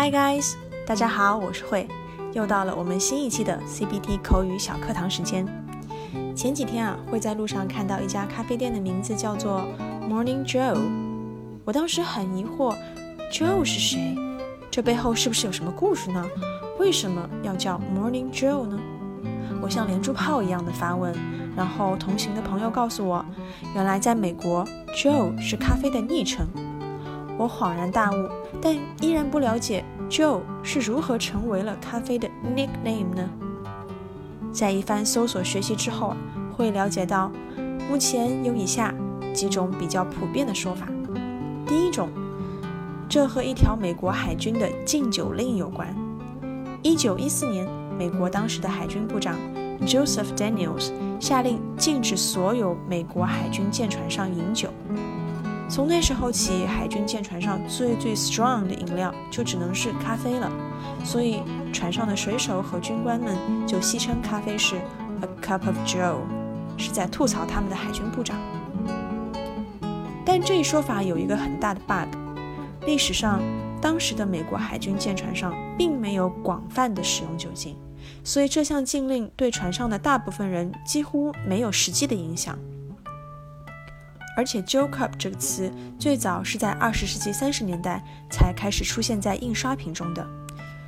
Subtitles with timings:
[0.00, 0.54] Hi guys，
[0.86, 1.86] 大家好，我是慧，
[2.32, 5.46] 又到了我们新一期的 CBT 口语小课堂时间。
[6.34, 9.62] 前几天啊，会在路上看到一家咖啡店的名字叫做
[10.08, 10.80] Morning Joe，
[11.66, 12.74] 我当时很疑惑
[13.30, 14.16] ，Joe 是谁？
[14.70, 16.26] 这背后是不是有什么故事呢？
[16.78, 18.80] 为什么要叫 Morning Joe 呢？
[19.60, 21.14] 我像连珠炮一样的发问，
[21.54, 23.22] 然后同行的朋友告诉我，
[23.74, 26.48] 原来在美国，Joe 是咖啡的昵称。
[27.40, 28.28] 我恍然大悟，
[28.60, 33.26] 但依然不了解 Joe 是如何成为了咖啡的 nickname 呢？
[34.52, 36.14] 在一番搜索学习之后，
[36.54, 37.32] 会了解到，
[37.88, 38.94] 目前有以下
[39.32, 40.86] 几种比较普遍的说法。
[41.66, 42.10] 第一种，
[43.08, 45.96] 这和一条美国海军的禁酒令有关。
[46.82, 49.34] 一九一四年，美国当时的海军部长
[49.86, 54.68] Joseph Daniels 下令禁止所有美国海军舰船上饮酒。
[55.70, 60.50] 从那时候起，海军舰船上最最 strong 的饮料就只能是咖啡了，
[61.04, 63.36] 所以船上的水手和军官们
[63.68, 64.76] 就戏称咖啡是
[65.20, 66.16] a cup of Joe，
[66.76, 68.36] 是在吐槽他们的海军部长。
[70.26, 72.16] 但这一说法有一个很大的 bug，
[72.84, 73.40] 历史上
[73.80, 77.76] 当时的美国海军舰船上并没有广泛的使用酒精，
[78.24, 82.58] 所以这项禁令对船上的大部分人几乎没有实际的影响。
[84.36, 90.26] 而且，joke Cup 这个词最早是在二十世纪三十年代才开始出现在印刷品中的，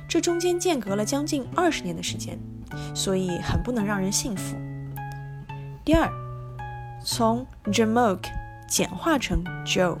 [0.07, 2.39] 这中间间隔了将近二十年的时间，
[2.95, 4.55] 所以很不能让人信服。
[5.85, 6.09] 第二，
[7.03, 8.29] 从 Jamoke
[8.67, 9.97] 简化成 Joe，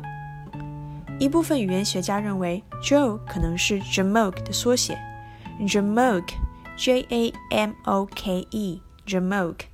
[1.19, 4.97] 一部分语言学家认为 Joe 可能是 Jamoke 的缩写
[5.59, 9.65] ，Jamoke，J A M O K E，Jamoke。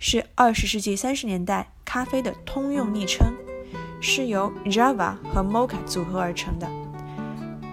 [0.00, 3.32] 是二十世纪三十年代咖啡的通用昵称，
[3.98, 6.68] 是由 Java 和 Mocha 组合而成的。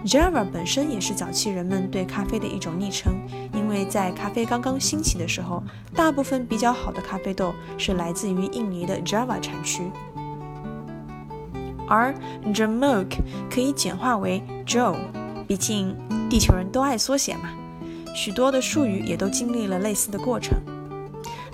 [0.05, 3.13] Java 本身也是早期人们对咖啡的一种昵称，
[3.51, 5.61] 因为在咖啡刚刚兴起的时候，
[5.93, 9.91] 大部分比较好的咖啡豆是来自于印尼的 Java 产区。
[11.85, 12.15] 而
[12.53, 13.17] Jamoke
[13.51, 14.95] 可以简化为 Joe，
[15.45, 15.93] 毕竟
[16.29, 17.49] 地球人都爱缩写嘛，
[18.15, 20.57] 许多的术语也都经历了类似的过程。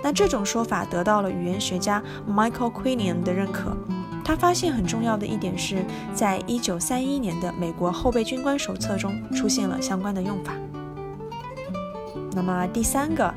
[0.03, 3.75] 那这种说法得到了语言学家 Michael Quinion 的认可。
[4.23, 10.53] 他发现很重要的一点是，在一九三一年的美国后备军官手册中出现了相关的用法。
[12.33, 13.33] 那么第三个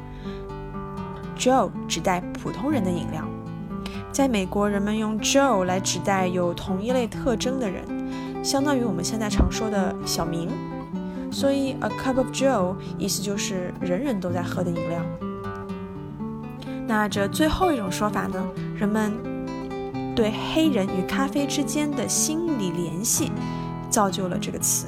[1.36, 3.24] ，Joe 指代普通人的饮料。
[4.12, 7.84] 在美国，人们用 Joe 来指代有同一类特征的人，
[8.44, 10.48] 相当于我们现在常说的小明。
[11.32, 15.00] 所以 A cup of Joe 意思就是人人都在喝的饮料。
[16.86, 18.46] 那这最后一种说法呢？
[18.76, 19.12] 人们
[20.14, 23.32] 对黑人与咖啡之间的心理联系，
[23.88, 24.86] 造就了这个词。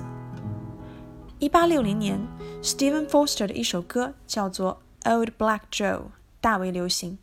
[1.38, 2.20] 一八六零年
[2.62, 5.96] ，Stephen Foster 的一首歌叫做《Old Black Joe》，
[6.40, 7.18] 大为流行。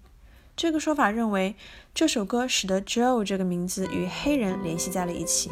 [0.55, 1.55] 这个说法认为，
[1.93, 5.51] 这首歌使得 Joe 这个名字与黑人联系在了一起，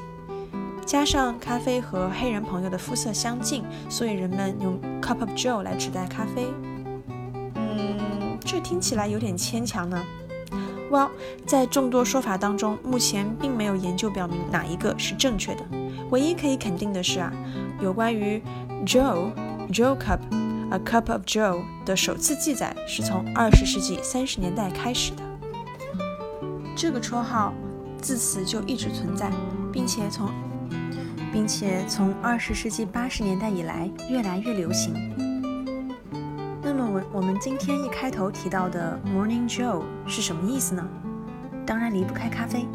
[0.85, 6.45] 加上咖啡和黑人朋友的肤色相近，所以人们用 Cup of Joe 来指代咖啡。
[8.51, 10.03] 这听起来有点牵强呢。
[10.91, 11.11] Well，
[11.45, 15.63] 在众多说法当中，目前并没有研究表明哪一个是正确的。
[16.09, 17.31] 唯一可以肯定的是啊，
[17.81, 18.43] 有关于
[18.85, 19.31] Joe
[19.71, 25.23] Joe Cup，a cup of Joe 的首次记载是从二十世纪三十年代开始的。
[26.75, 27.53] 这个绰号
[28.01, 29.31] 自此就一直存在，
[29.71, 30.29] 并且从
[31.31, 34.93] 并且从二十世纪八十年代以来越来越流行。
[36.63, 40.87] 那么我我们今天一开头提到的 Morning Joe 是什么意思呢？
[41.65, 42.67] 当然离不开咖啡，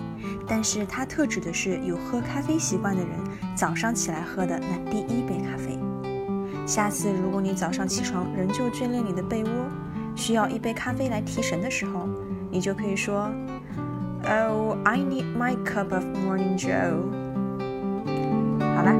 [0.46, 3.10] 但是它特指的是有喝咖啡习惯的人
[3.54, 5.78] 早上起来喝的那第一杯咖啡。
[6.66, 9.50] 下次如果你早上起床仍旧眷恋你的被窝，
[10.16, 12.08] 需要一杯咖啡来提神的时候，
[12.50, 13.30] 你就可以说
[14.24, 17.02] ：“Oh, I need my cup of Morning Joe。”
[18.74, 18.92] 好了，